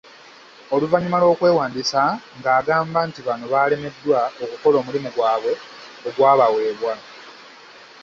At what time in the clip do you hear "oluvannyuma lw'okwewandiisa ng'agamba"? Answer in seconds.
0.75-2.99